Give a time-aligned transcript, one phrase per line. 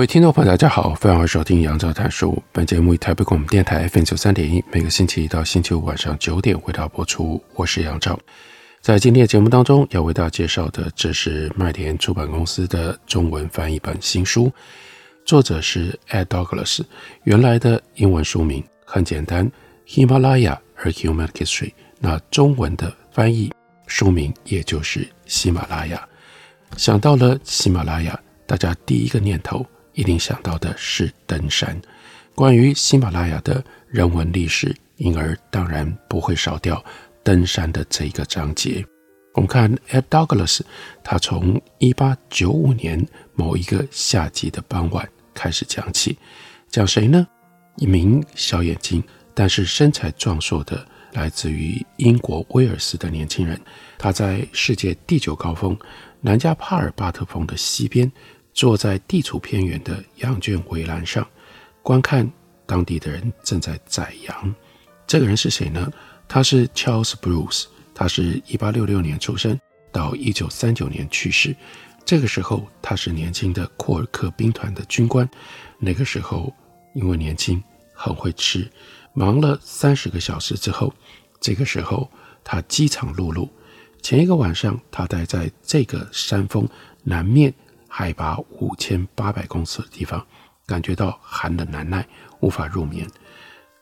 [0.00, 2.42] 各位听众朋友，大家好，欢迎收听杨照谈书。
[2.52, 7.38] 本节目以台北广播电台 FM 九三点一，每个星期一到星期五晚上九点为大家播出。
[7.54, 8.18] 我是杨照，
[8.80, 14.50] 在今天的节目当中要为大家介绍的，这是麦田出版公司的中文翻译本新书，
[15.26, 16.80] 作者是 Ed Douglas。
[17.24, 19.52] 原来的英文书名很简单
[19.86, 21.72] ，Himalaya: A Human History。
[21.98, 23.52] 那中文的翻译
[23.86, 26.08] 书名也就是喜马拉雅。
[26.78, 29.66] 想到了喜马拉雅，大家第一个念头。
[30.00, 31.78] 一定想到的是登山，
[32.34, 36.82] 关于喜马拉雅的人文历史，因而当然不会少掉
[37.22, 38.82] 登山的这一个章节。
[39.34, 40.62] 我们看 Ed Douglas，
[41.04, 46.16] 他从一八九五年某一个夏季的傍晚开始讲起，
[46.70, 47.26] 讲谁呢？
[47.76, 49.04] 一名小眼睛
[49.34, 53.60] 但是身材壮硕的，来自于英国威尔斯的年轻人，
[53.98, 55.78] 他在世界第九高峰
[56.22, 58.10] 南加帕尔巴特峰的西边。
[58.60, 61.26] 坐在地处偏远的羊圈围栏上，
[61.82, 62.30] 观看
[62.66, 64.54] 当地的人正在宰羊。
[65.06, 65.90] 这个人是谁呢？
[66.28, 69.58] 他是 Charles Bruce，他是一八六六年出生，
[69.90, 71.56] 到一九三九年去世。
[72.04, 75.26] 这个时候他是年轻的库尔克兵团的军官。
[75.78, 76.54] 那个时候
[76.92, 78.70] 因为年轻，很会吃。
[79.14, 80.92] 忙了三十个小时之后，
[81.40, 82.06] 这个时候
[82.44, 83.48] 他饥肠辘辘。
[84.02, 86.68] 前一个晚上，他待在这个山峰
[87.04, 87.54] 南面。
[87.92, 90.24] 海拔五千八百公尺的地方，
[90.64, 92.06] 感觉到寒冷难耐，
[92.38, 93.04] 无法入眠。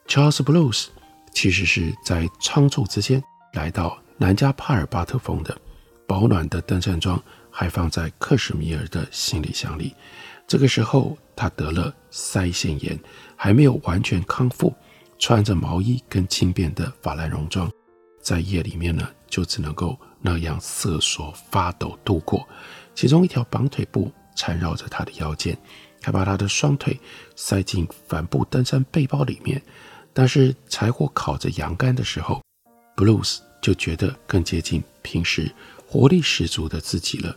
[0.07, 0.87] Charles Bruce
[1.35, 5.57] 其实是在仓促之间来到南加帕尔巴特峰的，
[6.07, 9.95] 保暖的登山装还放在克什米尔的行李箱里。
[10.47, 12.99] 这个时候，他得了腮腺炎，
[13.37, 14.75] 还没有完全康复，
[15.19, 17.71] 穿着毛衣跟轻便的法兰绒装，
[18.23, 22.49] 在夜里面呢，就只能够那样瑟缩发抖度过。
[22.99, 25.57] 其中一条绑腿布缠绕着他的腰间，
[26.03, 26.99] 还把他的双腿
[27.37, 29.63] 塞进帆布登山背包里面。
[30.13, 32.43] 但是柴火烤着羊肝的时候
[32.97, 35.49] ，Bruce 就觉得更接近平时
[35.87, 37.33] 活力十足的自己了。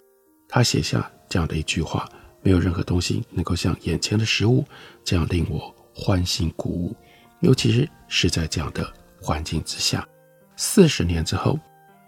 [0.50, 2.09] 他写下这样的一句话
[2.41, 4.66] ：“没有任何东西能够像眼前的食物
[5.03, 6.95] 这样令我欢欣鼓舞，
[7.41, 10.03] 尤其是是在这样的环境之下。”
[10.57, 11.59] 四十年之后，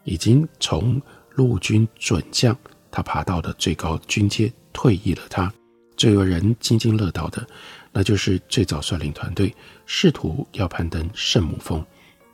[0.05, 0.99] 已经从
[1.35, 2.57] 陆军准将。
[2.95, 5.51] 他爬到的最高军阶，退役了他。
[5.97, 7.45] 最为人津津乐道的，
[7.91, 9.51] 那就是最早率领团队
[9.87, 11.83] 试图要攀登圣母峰。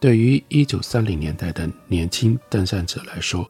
[0.02, 3.50] 对于一九三零年代的年轻登山者来说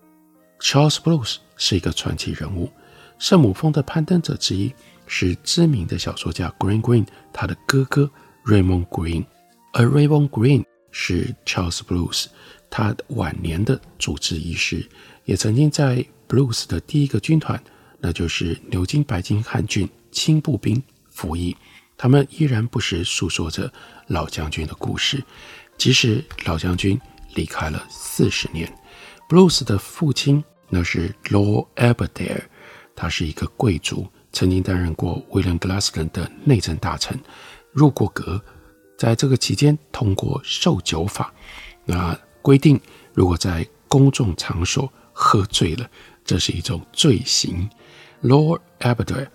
[0.59, 2.71] ，Charles Bruce 是一个传奇人物。
[3.17, 4.71] 圣母峰的攀登者之一
[5.07, 8.09] 是知名的小说家 Green Green，他的哥哥
[8.45, 9.25] Raymond Green，。
[9.73, 12.27] 而 Raymond Green 是 Charles Bruce
[12.69, 14.87] 他晚年的主治医师，
[15.25, 16.05] 也曾经在。
[16.29, 17.61] Bruce 的第一个军团，
[17.99, 21.57] 那就是牛津白金汉郡轻步兵服役。
[21.97, 23.69] 他们依然不时诉说着
[24.07, 25.21] 老将军的故事，
[25.75, 27.01] 即使老将军
[27.33, 28.71] 离开了四十年。
[29.27, 32.43] Bruce 的父亲那是 Lord Aberdare，
[32.95, 37.19] 他是一个贵族，曾经担任过 William Gladstone 的内政大臣，
[37.71, 38.39] 入过阁。
[38.97, 41.33] 在这个期间通过授酒法，
[41.85, 42.79] 那规定
[43.13, 45.89] 如果在公众场所喝醉了。
[46.29, 47.67] 这是一种罪行。
[48.21, 49.29] Lord Aberdare，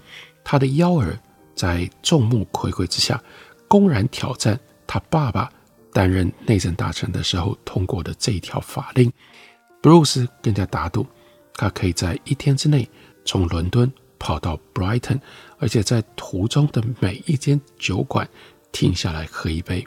[0.45, 1.19] 他的幺儿
[1.57, 3.21] 在众目睽睽之下，
[3.67, 5.51] 公然挑战他爸爸
[5.93, 9.13] 担任内政大臣的时候通过的这一条法令。
[9.83, 11.05] Bruce 更加打赌，
[11.55, 12.89] 他可以在一天之内
[13.25, 15.19] 从伦敦跑到 Brighton，
[15.59, 18.29] 而且在途中的每一间酒馆
[18.71, 19.85] 停下来喝一杯。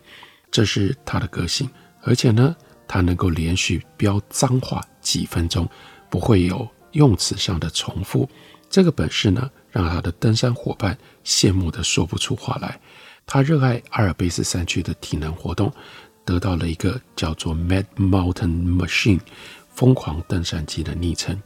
[0.51, 1.69] 这是他的个性，
[2.01, 2.53] 而且呢，
[2.85, 5.65] 他能够连续飙脏话几分钟，
[6.09, 6.67] 不会有。
[6.97, 8.27] 用词上的重复，
[8.69, 12.79] 这个本事呢，让他的登山伙伴羡慕得说不出话来。
[13.27, 15.71] 他热爱阿尔卑斯山区的体能活动，
[16.25, 19.19] 得到了一个叫做 “Mad Mountain Machine”
[19.69, 21.39] 疯狂登山机的昵称。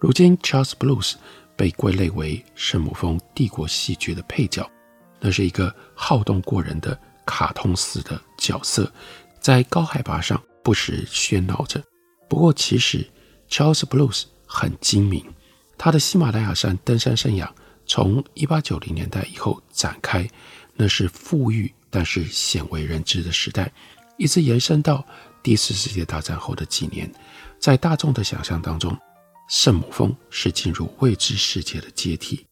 [0.00, 1.14] 如今，Charles Blues
[1.54, 4.68] 被归类为圣母峰帝国戏剧的配角，
[5.20, 8.90] 那是一个好动过人的卡通式的角色，
[9.40, 11.80] 在高海拔上不时喧闹着。
[12.28, 13.06] 不过，其实
[13.48, 15.24] Charles Blues 很精明，
[15.76, 17.48] 他的喜马拉雅山登山生涯
[17.86, 20.28] 从一八九零年代以后展开，
[20.74, 23.72] 那是富裕但是鲜为人知的时代，
[24.16, 25.04] 一直延伸到
[25.42, 27.10] 第四世界大战后的几年。
[27.58, 28.96] 在大众的想象当中，
[29.48, 32.44] 圣母峰是进入未知世界的阶梯，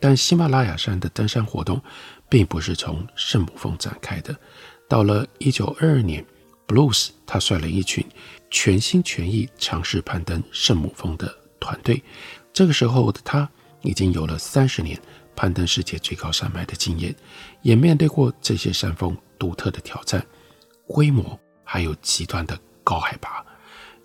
[0.00, 1.80] 但喜马拉雅山的登山活动
[2.28, 4.36] 并不是从圣母峰展开的。
[4.88, 6.24] 到了一九二二年
[6.66, 8.04] ，Bruce 他率领一群
[8.50, 12.02] 全心全意尝试攀登圣母峰的团队。
[12.52, 13.48] 这个时候的他
[13.82, 15.00] 已经有了三十年
[15.36, 17.14] 攀登世界最高山脉的经验，
[17.62, 20.26] 也面对过这些山峰独特的挑战、
[20.86, 23.44] 规模，还有极端的高海拔。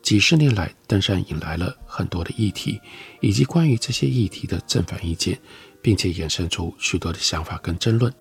[0.02, 2.80] 几十年来，登山引来了很多的议题，
[3.22, 5.40] 以及关于这些议题的正反意见，
[5.82, 8.14] 并且衍生出许多的想法跟争论。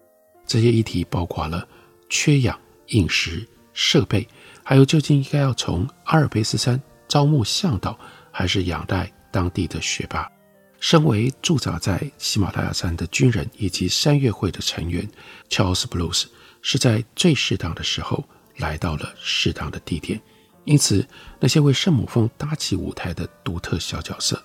[0.46, 1.68] 这些议题包括了
[2.08, 2.58] 缺氧、
[2.88, 4.26] 饮食、设备，
[4.62, 7.98] 还有究竟应该要从阿尔卑斯山招募向导，
[8.32, 10.30] 还是仰赖当地的学霸。
[10.78, 15.08] 身为驻扎在喜马拉雅山的军人以及山岳会的成员
[15.48, 16.26] ，Charles Bruce
[16.62, 18.22] 是在最适当的时候
[18.58, 20.20] 来到了适当的地点。
[20.64, 21.04] 因此，
[21.40, 24.40] 那些为圣母峰搭起舞台的独特小角色，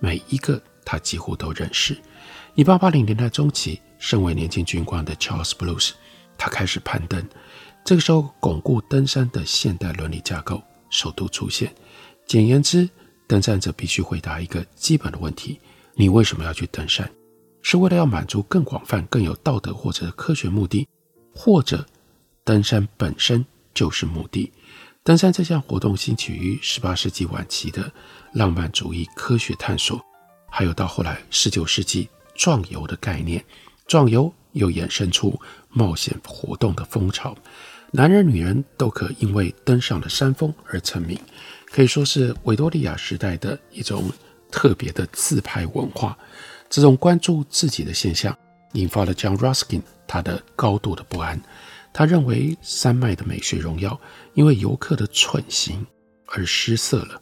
[0.00, 1.96] 每一个他几乎都认识。
[2.54, 5.92] 一八八零年代中期，身为年轻军官的 Charles Bruce，
[6.36, 7.22] 他开始攀登。
[7.84, 11.74] 这个时候，巩固登山的现代伦理架构首度出现。
[12.26, 12.88] 简言之，
[13.32, 15.58] 登山者必须回答一个基本的问题：
[15.94, 17.10] 你为什么要去登山？
[17.62, 20.86] 是为了要满足更广泛、更有道德或者科学目的，
[21.34, 21.82] 或者
[22.44, 23.42] 登山本身
[23.72, 24.52] 就是目的？
[25.02, 27.90] 登山这项活动兴起于十八世纪晚期的
[28.34, 29.98] 浪漫主义科学探索，
[30.50, 33.42] 还有到后来十九世纪壮游的概念，
[33.86, 35.40] 壮游又衍生出
[35.70, 37.34] 冒险活动的风潮，
[37.92, 41.18] 男人女人都可因为登上了山峰而成名。
[41.72, 44.12] 可以说是维多利亚时代的一种
[44.50, 46.16] 特别的自拍文化。
[46.68, 48.36] 这种关注自己的现象，
[48.74, 51.40] 引发了 John Ruskin 他的高度的不安。
[51.90, 53.98] 他认为山脉的美学荣耀
[54.34, 55.86] 因为游客的蠢行
[56.26, 57.20] 而失色了。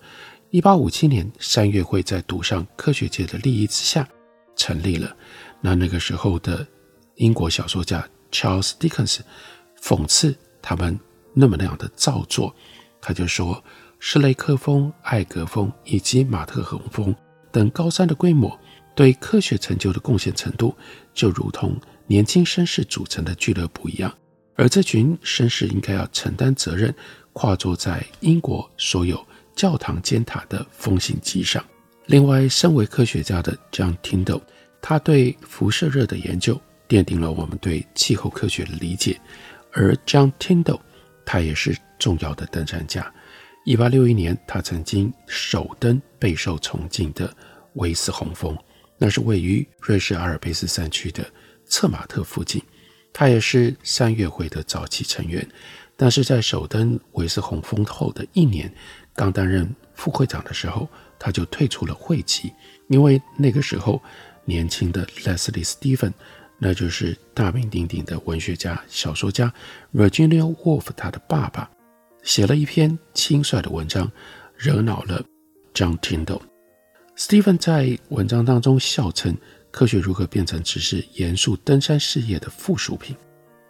[0.50, 4.08] 1857年，山岳会在赌上科学界的利益之下
[4.56, 5.17] 成立了。
[5.61, 6.67] 那那个时候的
[7.14, 9.20] 英国小说家 Charles Dickens
[9.81, 10.99] 讽刺他们
[11.35, 12.52] 那么那样的造作，
[13.00, 13.62] 他就说。
[14.00, 17.14] 施雷克峰、艾格峰以及马特洪峰
[17.52, 18.58] 等高山的规模，
[18.97, 20.75] 对科学成就的贡献程度，
[21.12, 24.12] 就如同年轻绅士组成的俱乐部一样。
[24.56, 26.93] 而这群绅士应该要承担责任，
[27.32, 29.25] 跨坐在英国所有
[29.55, 31.62] 教堂尖塔的风行机上。
[32.06, 34.41] 另外，身为科学家的 John Tyndall，
[34.81, 39.20] 他对辐射热的研究奠定了我们对气候科学的理解。
[39.73, 40.81] 而 John Tyndall，
[41.25, 43.12] 他也是重要的登山家。
[43.71, 47.33] 一八六一年，他曾经首登备受崇敬的
[47.75, 48.59] 维斯洪峰，
[48.99, 51.25] 那是位于瑞士阿尔卑斯山区的
[51.67, 52.61] 策马特附近。
[53.13, 55.49] 他也是山岳会的早期成员，
[55.97, 58.75] 但是在首登维斯洪峰后的一年，
[59.15, 62.53] 刚担任副会长的时候，他就退出了会籍，
[62.89, 64.03] 因为那个时候
[64.45, 66.13] 年轻的 Leslie Stephen，
[66.59, 69.55] 那就是大名鼎鼎的文学家、小说家
[69.95, 71.71] Virginia Woolf 他的爸爸。
[72.23, 74.11] 写了一篇轻率的文章，
[74.57, 75.25] 惹恼了
[75.75, 76.43] John Tyndall。
[77.17, 79.37] Stephen 在文章当中笑称，
[79.71, 83.17] 科学如何变成只是严肃登山事业的附属品。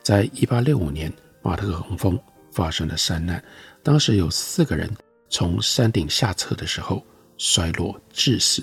[0.03, 2.19] 在一八六五年，马特洪峰
[2.53, 3.43] 发生了山难，
[3.83, 4.91] 当时有四个人
[5.29, 7.05] 从山顶下撤的时候
[7.39, 8.63] 摔落致死，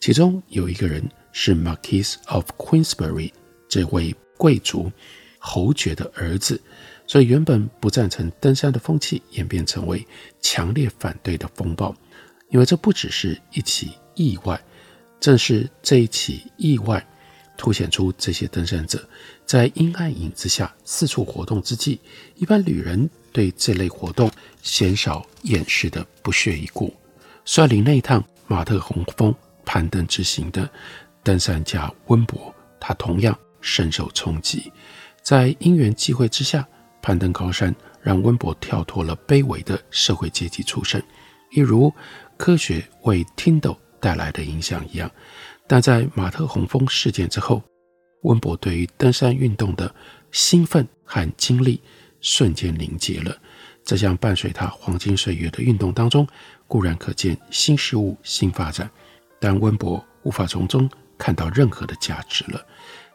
[0.00, 3.32] 其中有一个人是 Marquis of Queensberry
[3.68, 4.90] 这位贵族
[5.38, 6.60] 侯爵的儿子。
[7.08, 10.06] 所以，原本不赞成登山的风气演变成为
[10.42, 11.96] 强烈反对的风暴，
[12.50, 14.62] 因为这不只是一起意外，
[15.18, 17.02] 正是这一起意外
[17.56, 19.02] 凸显出这些登山者
[19.46, 21.98] 在阴暗影之下四处活动之际，
[22.34, 24.30] 一般旅人对这类活动
[24.62, 26.94] 鲜少掩饰的不屑一顾。
[27.46, 29.34] 率领那一趟马特洪峰
[29.64, 30.68] 攀登之行的
[31.22, 34.70] 登山家温博，他同样深受冲击，
[35.22, 36.68] 在因缘际会之下。
[37.08, 41.02] 攀登高山，让温博跳脱了卑微的社会阶级出身，
[41.52, 41.90] 一如
[42.36, 45.10] 科学为 Tyndall 带来的影响一样。
[45.66, 47.62] 但在马特洪峰事件之后，
[48.24, 49.94] 温博对于登山运动的
[50.32, 51.80] 兴奋和精力
[52.20, 53.34] 瞬间凝结了。
[53.82, 56.28] 这项伴随他黄金岁月的运动当中，
[56.66, 58.90] 固然可见新事物、新发展，
[59.40, 60.86] 但温博无法从中
[61.16, 62.62] 看到任何的价值了。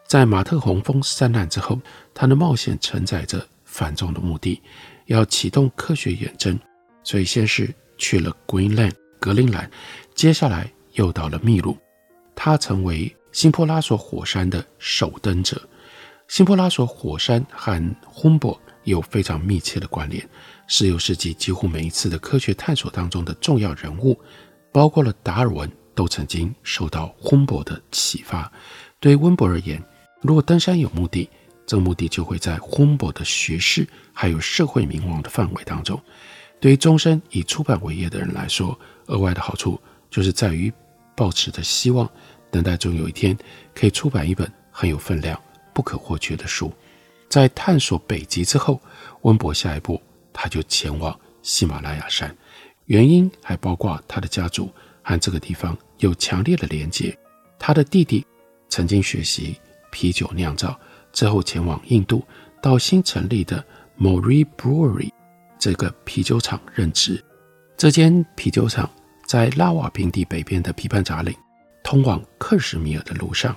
[0.08, 1.80] 在马特洪峰三难之后，
[2.12, 3.48] 他的冒险承载着。
[3.74, 4.62] 繁重的目的，
[5.08, 6.58] 要启动科学远征，
[7.04, 9.70] 所以先是去了 Greenland 格陵兰，
[10.14, 11.76] 接下来又到了秘鲁。
[12.36, 15.60] 他成为辛波拉索火山的首登者。
[16.28, 20.28] 辛波拉索火山和轰博有非常密切的关联。
[20.68, 24.20] 十六世纪几乎每一次的科学探索当中的重要人物，
[24.72, 28.52] 包括了达尔文，都曾经受到轰博的启发。
[29.00, 29.84] 对温博而言，
[30.22, 31.30] 如果登山有目的，
[31.66, 36.00] 这个目的就会在轰博的学识还有社会名望的范围当中。
[36.60, 38.78] 对于终身以出版为业的人来说，
[39.08, 39.80] 额外的好处
[40.10, 40.72] 就是在于
[41.16, 42.10] 抱持着希望，
[42.50, 43.38] 等待终有一天
[43.76, 45.40] 可以出版一本很有分量、
[45.74, 46.72] 不可或缺的书。
[47.28, 48.80] 在探索北极之后，
[49.24, 50.02] 温博下一步
[50.32, 52.34] 他就前往喜马拉雅山，
[52.86, 57.18] 原因还包括他的家族和这个地方有强烈的连接。
[57.58, 58.26] 他的弟弟
[58.70, 59.60] 曾经学习
[59.92, 60.80] 啤酒酿造，
[61.14, 62.22] 之后前往印度，
[62.62, 63.64] 到新成立的
[63.98, 65.10] Moree Brewery。
[65.58, 67.24] 这个啤酒厂任职，
[67.78, 68.90] 这间啤酒厂
[69.26, 71.34] 在拉瓦平地北边的皮潘扎岭，
[71.82, 73.56] 通往克什米尔的路上。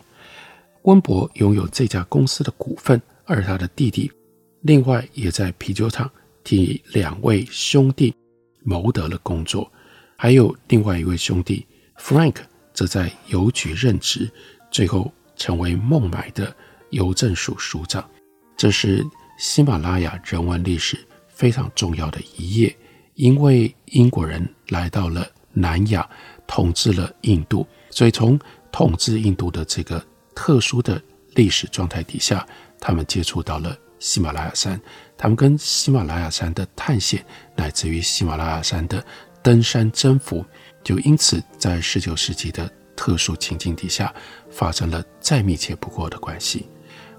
[0.82, 4.12] 温伯拥有这家公司的股份，而他的弟弟
[4.60, 6.08] 另外也在啤酒厂
[6.44, 8.14] 替两位兄弟
[8.62, 9.68] 谋得了工作，
[10.16, 11.66] 还有另外一位兄弟
[11.98, 12.36] Frank
[12.72, 14.30] 则在邮局任职，
[14.70, 16.54] 最后成为孟买的
[16.90, 18.08] 邮政署署长。
[18.56, 19.06] 这是
[19.38, 20.98] 喜马拉雅人文历史。
[21.28, 22.74] 非常重要的一页，
[23.12, 26.08] 因为英国人来到了南亚，
[26.46, 28.40] 统治了印度，所以从
[28.72, 30.02] 统治印度的这个
[30.34, 30.98] 特殊的
[31.34, 32.48] 历史状态底下，
[32.80, 34.80] 他们接触到了喜马拉雅山，
[35.14, 37.22] 他们跟喜马拉雅山的探险，
[37.54, 39.04] 乃至于喜马拉雅山的
[39.42, 40.42] 登山征服，
[40.82, 42.66] 就因此在十九世纪的
[42.96, 44.10] 特殊情境底下，
[44.50, 46.66] 发生了再密切不过的关系。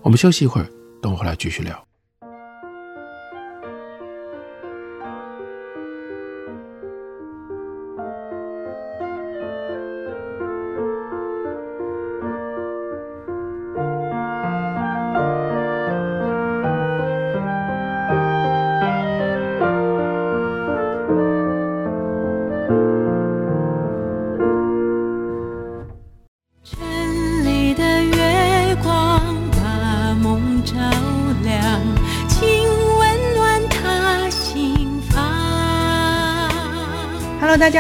[0.08, 0.70] 我们休息一会儿，
[1.02, 1.87] 等我回来继续聊。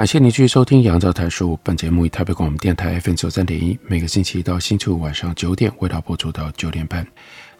[0.00, 1.52] 感谢您继续收听《杨照谈书》。
[1.62, 7.06] 本节目以台北广播电台 FM 九三点一，每个星期一到星期五晚上九点，为大家播出到九点半。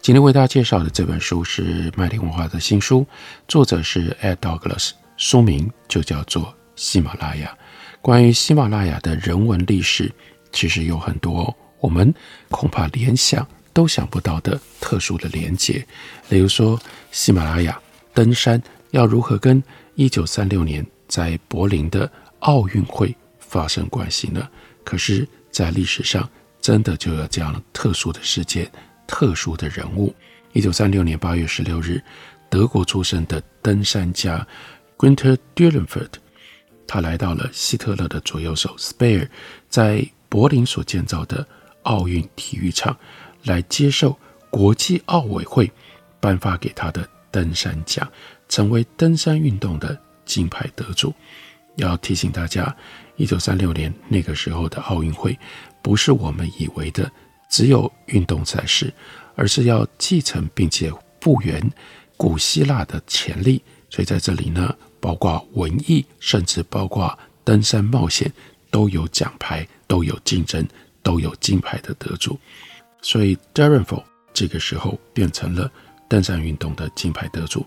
[0.01, 3.05] 今天为大家介绍的这本书是麦田文化的新书，
[3.47, 6.41] 作者是 Ed Douglas，书名就叫做
[6.75, 7.55] 《喜马拉雅》。
[8.01, 10.11] 关于喜马拉雅的人文历史，
[10.51, 12.11] 其实有很多我们
[12.49, 15.85] 恐怕连想都想不到的特殊的连结。
[16.29, 16.81] 例如说，
[17.11, 17.79] 喜马拉雅
[18.15, 24.47] 登山要如何跟一九三六年在柏林的奥运会发生关系呢？
[24.83, 26.29] 可是，在历史上，
[26.61, 28.71] 真的就有这样特殊的事件、
[29.07, 30.13] 特殊的人物。
[30.53, 32.01] 一九三六年八月十六日，
[32.49, 34.45] 德国出生的登山家
[34.97, 36.13] Günter Dürenfeld，
[36.85, 39.29] 他来到了希特勒的左右手 Speer
[39.69, 41.47] 在柏林所建造的
[41.83, 42.97] 奥运体育场，
[43.43, 44.17] 来接受
[44.49, 45.71] 国际奥委会
[46.19, 48.09] 颁发给他的登山奖，
[48.49, 51.13] 成为登山运动的金牌得主。
[51.75, 52.75] 要提醒大家，
[53.15, 55.37] 一九三六年那个时候的奥运会，
[55.81, 57.09] 不是我们以为的
[57.49, 58.93] 只有运动赛事，
[59.35, 61.61] 而是要继承并且复原
[62.17, 68.31] 古希腊的潜力，所以在这里呢，包括文艺，甚至包括登山冒险，
[68.69, 70.67] 都有奖牌，都有竞争，
[71.01, 72.39] 都有金牌的得主。
[73.01, 75.71] 所以 Darren For 这个时候变成了
[76.07, 77.65] 登山运动的金牌得主。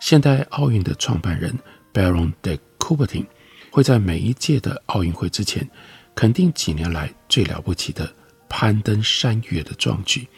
[0.00, 1.56] 现代奥运的创办人
[1.92, 3.24] Baron de Coubertin
[3.70, 5.66] 会在每一届的奥运会之前，
[6.14, 8.14] 肯定几年来最了不起的
[8.46, 10.28] 攀登山岳的壮举，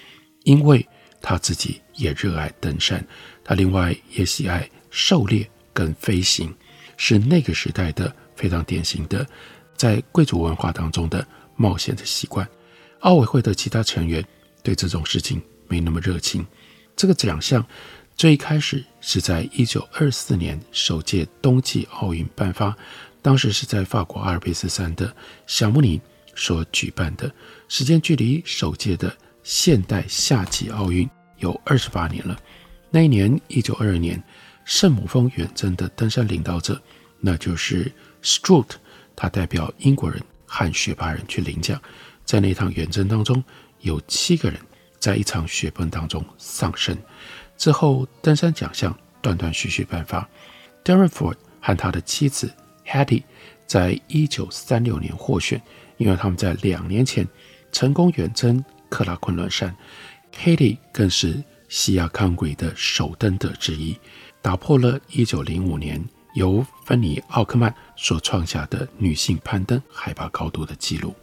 [0.45, 0.87] 因为
[1.21, 3.05] 他自己也热爱登山，
[3.43, 6.55] 他另外也喜爱狩猎跟飞行，
[6.97, 9.26] 是那个时代的非常典型的
[9.75, 11.26] 在贵族文化当中的
[11.57, 12.49] 冒险的习惯。
[13.00, 14.25] 奥委会的其他成员
[14.62, 16.47] 对这种事情没那么热情。
[16.95, 17.67] 这个奖项
[18.16, 22.75] 最开始是在一九二四年首届冬季奥运颁发，
[23.20, 25.14] 当时是在法国阿尔卑斯山的
[25.46, 26.00] 小穆尼
[26.35, 27.30] 所举办的，
[27.68, 31.06] 时间距离首届的现代夏季奥运
[31.40, 32.35] 有二十八年了。
[32.88, 34.23] 那一年，一九二二年，
[34.64, 36.80] 圣母峰远征的登山领导者，
[37.20, 37.92] 那就是
[38.23, 38.70] Strout，
[39.14, 41.78] 他代表英国人和雪巴人去领奖。
[42.25, 43.44] 在那趟远征当中，
[43.80, 44.58] 有七个人
[44.99, 46.96] 在一场雪崩当中丧生。
[47.56, 50.28] 之后，登山奖项断断续续颁发。
[50.84, 52.52] Darenford 和他的妻子
[52.86, 53.22] Hattie
[53.66, 55.60] 在一九三六年获选，
[55.96, 57.26] 因为他们在两年前
[57.72, 59.75] 成功远征克拉昆仑山。
[60.32, 63.98] Hattie 更是西亚康贵的首登者之一，
[64.40, 71.14] 打破了一九零五年由芬尼奥克曼所创下的女性攀登海拔高度的纪录。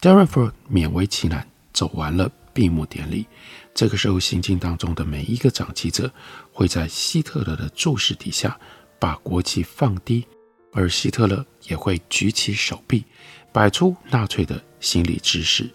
[0.00, 3.26] Darenford 勉为其难走完了闭幕典礼。
[3.74, 6.12] 这个时候，行进当中的每一个掌旗者
[6.52, 8.58] 会在希特勒的注视底下
[8.98, 10.26] 把国旗放低，
[10.72, 13.04] 而希特勒也会举起手臂，
[13.52, 15.70] 摆出纳粹的行礼姿势。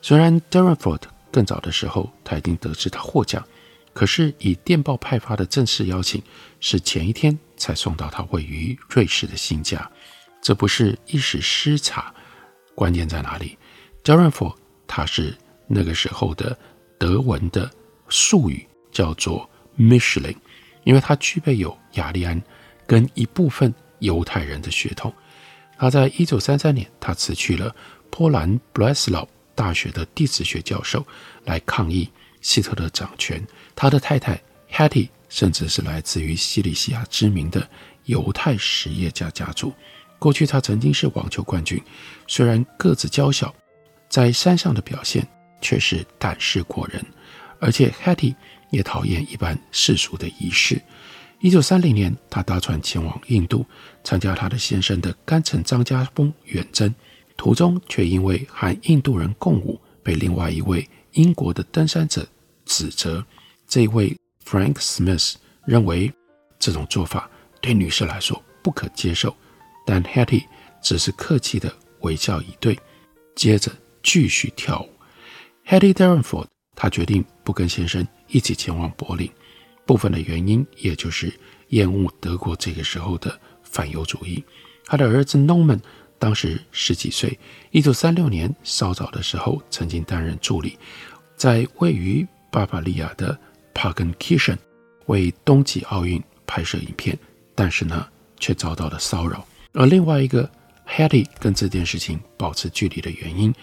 [0.00, 3.46] 虽然 Darenford 更早的时候他已经得知他获奖，
[3.92, 6.22] 可是以电报派发的正式邀请
[6.60, 9.90] 是前一天才送到他位于瑞士的新家。
[10.40, 12.14] 这不是一时失察，
[12.74, 13.58] 关键在哪里
[14.02, 14.54] ？Darenford
[14.86, 15.36] 他是
[15.72, 16.58] 那个时候的
[16.98, 17.70] 德文的
[18.08, 20.34] 术语叫做 Michelin，
[20.82, 22.42] 因为他具备有雅利安
[22.88, 25.14] 跟一部分犹太人的血统。
[25.78, 27.72] 他在一九三三年，他辞去了
[28.10, 31.06] 波兰布莱斯劳大学的地质学教授，
[31.44, 33.40] 来抗议希特勒掌权。
[33.76, 37.66] 他的太太 Hattie 甚至是来自于西里西亚知名的
[38.06, 39.72] 犹太实业家家族。
[40.18, 41.80] 过去他曾经是网球冠军，
[42.26, 43.54] 虽然个子娇小。
[44.08, 45.24] 在山上的表现
[45.60, 47.04] 却是胆识过人，
[47.58, 48.34] 而且 Hattie
[48.70, 50.80] 也讨厌一般世俗的仪式。
[51.40, 53.64] 一九三零年，他搭船前往印度，
[54.04, 56.94] 参加他的先生的甘城张家峰远征，
[57.36, 62.26] 途中却因为和印度人共舞，被另外一位英国的登山者
[62.64, 63.24] 指责。
[63.66, 66.12] 这位 Frank Smith 认为
[66.58, 69.34] 这种做法对女士来说不可接受，
[69.86, 70.44] 但 Hattie
[70.82, 72.78] 只是客气地微笑以对，
[73.34, 73.70] 接着。
[74.02, 74.88] 继续跳舞。
[75.66, 79.30] Hetty Darenford，他决定不跟先生一起前往柏林，
[79.86, 81.32] 部分的原因也就是
[81.68, 84.42] 厌恶德国这个时候的反犹主义。
[84.86, 85.78] 他的儿子 Norman
[86.18, 87.38] 当时十几岁，
[87.70, 90.76] 一九三六年稍早的时候曾经担任助理，
[91.36, 93.38] 在位于巴伐利亚的
[93.72, 94.58] Parkenkirchen
[95.06, 97.16] 为冬季奥运拍摄影片，
[97.54, 98.08] 但是呢
[98.40, 99.46] 却遭到了骚扰。
[99.72, 100.50] 而另外一个
[100.88, 103.54] Hetty 跟这件事情保持距离的原因。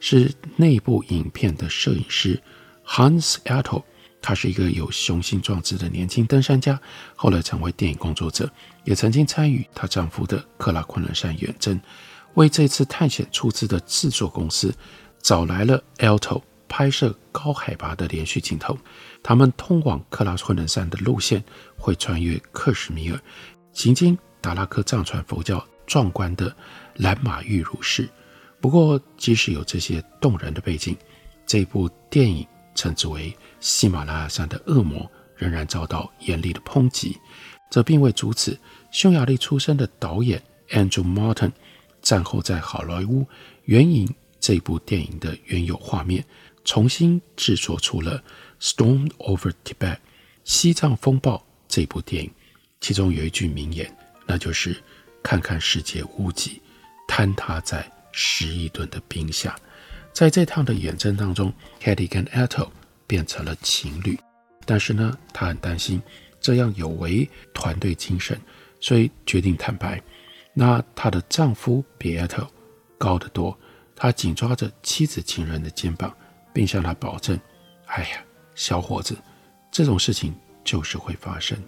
[0.00, 2.40] 是那部影片的摄影师
[2.84, 3.82] Hans Ertl，
[4.20, 6.80] 他是一个有雄心壮志的年轻登山家，
[7.14, 8.50] 后来成为电影工作者，
[8.84, 11.80] 也曾经参与她丈夫的克拉昆仑山远征。
[12.34, 14.74] 为这次探险出资的制作公司
[15.22, 18.76] 找来了 Ertl 拍摄高海拔的连续镜头。
[19.22, 21.42] 他们通往克拉昆仑山的路线
[21.78, 23.18] 会穿越克什米尔，
[23.72, 26.54] 行经达拉克藏传佛教壮观的
[26.96, 28.08] 兰玛玉如寺。
[28.60, 30.96] 不过，即使有这些动人的背景，
[31.46, 37.16] 这部电影称之为喜马拉雅山的恶魔，仍然遭到严厉的抨击。
[37.70, 38.58] 这并未阻止
[38.90, 41.52] 匈牙利出身的导演 Andrew Martin
[42.00, 43.26] 战后在好莱坞
[43.64, 44.08] 援引
[44.40, 46.24] 这部电影的原有画面，
[46.64, 48.22] 重新制作出了
[48.74, 49.94] 《Storm Over Tibet》
[50.44, 52.30] 西藏风暴这部电影。
[52.80, 54.80] 其中有一句名言，那就是
[55.22, 56.62] “看看世界屋脊
[57.08, 59.54] 坍塌在”十亿吨的冰下，
[60.10, 61.52] 在这趟的远征当中
[61.82, 62.70] ，Hattie 跟 Ertl
[63.06, 64.18] 变成了情侣。
[64.64, 66.00] 但是呢，她很担心
[66.40, 68.40] 这样有违团队精神，
[68.80, 70.02] 所以决定坦白。
[70.54, 72.48] 那她的丈夫比 Ertl
[72.96, 73.56] 高得多，
[73.94, 76.10] 他紧抓着妻子情人的肩膀，
[76.54, 77.38] 并向她保证
[77.88, 78.24] ：“哎呀，
[78.54, 79.14] 小伙子，
[79.70, 81.62] 这种事情就是会发生。”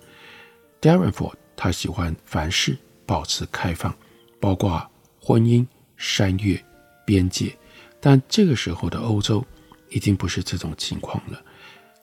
[0.81, 3.95] ”Darren Ford 他喜欢凡事保持开放，
[4.41, 5.67] 包括婚姻、
[5.99, 6.59] 山岳、
[7.05, 7.55] 边界。
[8.01, 9.45] 但这个时候的欧洲
[9.91, 11.43] 已经不是这种情况了。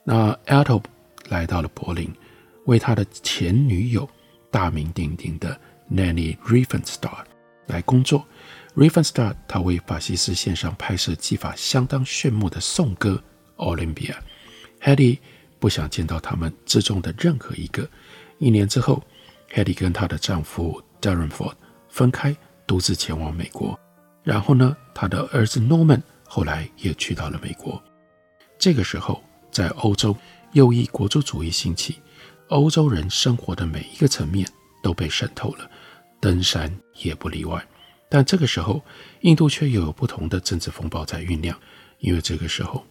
[0.04, 0.82] 那 a t o
[1.30, 2.12] 来到了柏林，
[2.66, 4.08] 为他的前女友
[4.50, 5.58] 大名鼎鼎的
[5.90, 7.24] Nanny Riefenstahl
[7.66, 8.24] 来工作。
[8.76, 13.20] Riefenstahl 他为法西斯献上拍摄技法相当炫目的颂歌
[13.64, 14.14] 《Olympia》。
[14.82, 15.18] Hedy
[15.58, 17.88] 不想见到他们之中的任何一个。
[18.38, 19.02] 一年之后
[19.50, 21.54] ，Hedy 跟她的丈夫 Darren Ford
[21.88, 23.80] 分开，独自前往美国。
[24.26, 27.80] 然后呢，他的儿子 Norman 后来也去到了美国。
[28.58, 30.16] 这个时候，在欧洲，
[30.50, 32.00] 右翼国族主义兴起，
[32.48, 34.44] 欧洲人生活的每一个层面
[34.82, 35.70] 都被渗透了，
[36.20, 37.64] 登山也不例外。
[38.08, 38.82] 但这个时候，
[39.20, 41.56] 印度却又有不同的政治风暴在酝酿，
[42.00, 42.84] 因为这个时候，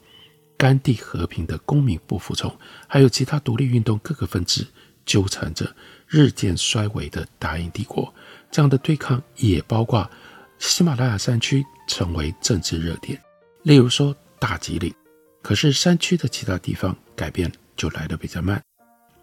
[0.58, 4.66] 甘地和平的公民不服从，还有其他独立运动各个分支
[5.06, 5.76] 纠缠着
[6.08, 8.14] 日渐衰微的大英帝国。
[8.50, 10.10] 这样的对抗也包括。
[10.58, 13.22] 喜马拉雅山区成为政治热点，
[13.64, 14.94] 例如说大吉岭。
[15.42, 18.62] 可是山区的其他地方改变就来得比较慢。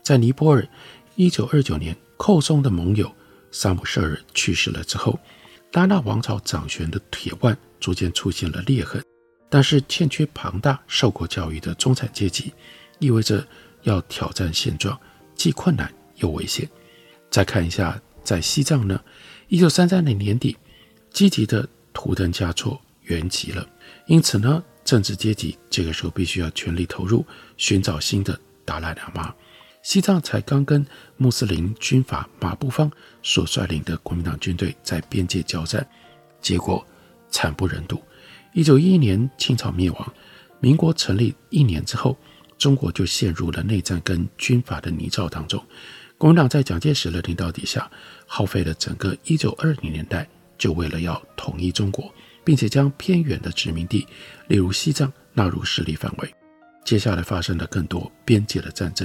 [0.03, 0.66] 在尼泊尔，
[1.16, 3.12] 一九二九年，寇松的盟友
[3.51, 5.18] 萨姆舍尔去世了之后，
[5.73, 9.03] 拉纳王朝掌权的铁腕逐渐出现了裂痕。
[9.51, 12.53] 但是欠缺庞大受过教育的中产阶级，
[13.01, 13.47] 意味着
[13.83, 14.99] 要挑战现状，
[15.35, 16.68] 既困难又危险。
[17.31, 19.03] 再看一下，在西藏呢，
[19.49, 20.57] 一九三三年年底。
[21.12, 23.66] 积极的图腾嘉措圆寂了，
[24.07, 27.25] 因此呢，政治阶级这个时候必须要全力投入
[27.57, 29.35] 寻找新的达赖喇嘛。
[29.83, 32.90] 西藏才刚跟穆斯林军阀马步芳
[33.22, 35.87] 所率领的国民党军队在边界交战，
[36.40, 36.85] 结果
[37.31, 38.01] 惨不忍睹。
[38.55, 40.14] 一九一一年清朝灭亡，
[40.61, 42.16] 民国成立一年之后，
[42.57, 45.61] 中国就陷入了内战跟军阀的泥沼当中。
[46.16, 47.90] 国民党在蒋介石的领导底下，
[48.27, 50.29] 耗费了整个一九二零年代。
[50.62, 52.09] 就为了要统一中国，
[52.44, 54.07] 并且将偏远的殖民地，
[54.46, 56.35] 例如西藏纳入势力范围。
[56.85, 59.05] 接下来发生了更多边界的战争，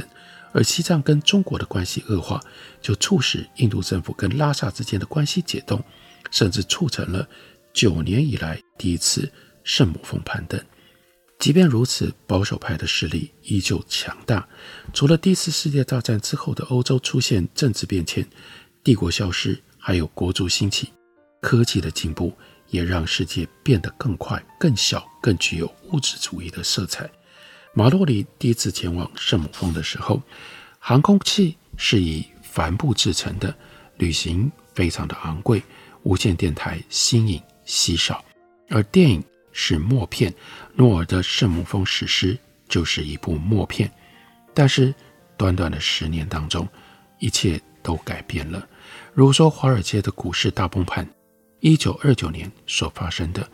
[0.54, 2.40] 而西藏跟中国的关系恶化，
[2.80, 5.84] 就促使印度政府跟拉萨之间的关系解冻，
[6.30, 7.28] 甚至促成了
[7.74, 9.28] 九年以来第一次
[9.64, 10.64] 圣母峰攀登。
[11.40, 14.48] 即便如此，保守派的势力依旧强大。
[14.94, 18.24] 除了第一次世界大战之后的欧洲出现政治变迁、
[18.84, 20.90] 帝国消失，还有国族兴起。
[21.48, 27.10] 科技的进步也让世界变得更快、更小、更具有物质主义的色彩。
[27.74, 30.22] 马洛里第一次前往圣母峰的时候，
[30.78, 33.56] 航空器是以帆布制成的，
[33.96, 35.64] 旅行非常的昂贵，
[36.04, 38.22] 无线电台新颖稀少，
[38.70, 40.34] 而电影是默片，
[40.76, 43.90] 诺尔的圣母峰史诗就是一部默片。
[44.54, 44.94] 但是
[45.38, 46.68] 短短的十年当中，
[47.20, 48.68] 一切都改变了。
[49.14, 51.08] 如果说华尔街的股市大崩盘。
[51.60, 53.50] 一九二九年所发生的，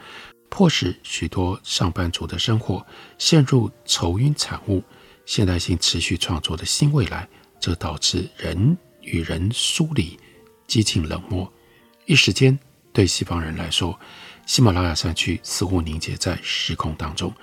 [0.49, 2.85] 迫使许多上班族的生活
[3.17, 4.83] 陷入愁云惨雾。
[5.25, 7.27] 现代性持续创作的新未来，
[7.59, 10.19] 则导致人与人疏离、
[10.67, 11.51] 激进冷漠。
[12.05, 12.59] 一时间，
[12.91, 13.97] 对西方人来说，
[14.45, 17.33] 喜马拉雅山区似乎凝结在时空当中，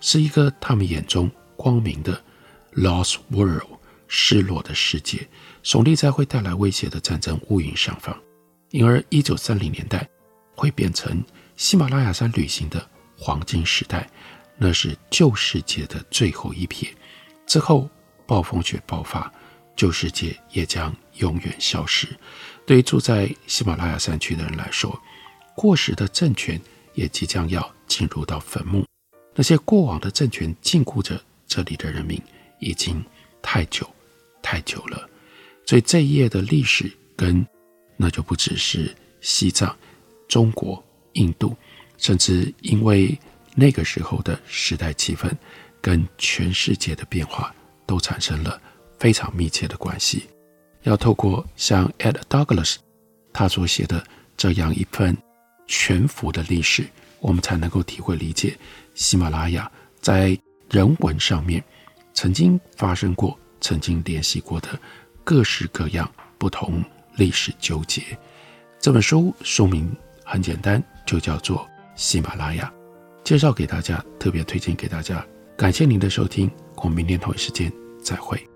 [0.00, 2.22] 是一个他们眼中光明的
[2.74, 3.66] lost world，
[4.06, 5.26] 失落的世界，
[5.64, 8.14] 耸立在会带来威胁的战争乌云上方。
[8.70, 10.08] 因而，一九三零年代
[10.54, 11.22] 会变成
[11.56, 14.08] 喜马拉雅山旅行的黄金时代，
[14.56, 16.88] 那是旧世界的最后一瞥。
[17.46, 17.90] 之后，
[18.26, 19.32] 暴风雪爆发，
[19.74, 22.06] 旧世界也将永远消失。
[22.64, 24.96] 对于住在喜马拉雅山区的人来说，
[25.56, 26.60] 过时的政权
[26.94, 28.86] 也即将要进入到坟墓。
[29.34, 32.22] 那些过往的政权禁锢着这里的人民，
[32.60, 33.04] 已经
[33.42, 33.88] 太久
[34.40, 35.08] 太久了。
[35.66, 37.44] 所以，这一页的历史跟
[38.02, 39.76] 那就不只是西藏、
[40.26, 40.82] 中国、
[41.12, 41.54] 印度，
[41.98, 43.14] 甚至因为
[43.54, 45.30] 那个时候的时代气氛
[45.82, 48.58] 跟全世界的变化都产生了
[48.98, 50.24] 非常密切的关系。
[50.84, 52.76] 要透过像 Ed Douglas
[53.34, 54.02] 他所写的
[54.34, 55.14] 这样一份
[55.66, 56.86] 全幅的历史，
[57.18, 58.56] 我们才能够体会理解
[58.94, 60.38] 喜马拉雅在
[60.70, 61.62] 人文上面
[62.14, 64.80] 曾经发生过、曾经联系过的
[65.22, 66.82] 各式各样不同。
[67.16, 68.02] 历史纠结
[68.78, 69.94] 这本书书名
[70.24, 71.58] 很简单，就叫做
[71.94, 72.72] 《喜马拉雅》，
[73.22, 75.24] 介绍给大家，特别推荐给大家。
[75.56, 77.70] 感谢您的收听，我们明天同一时间
[78.02, 78.49] 再会。